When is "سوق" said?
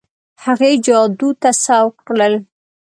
1.65-1.93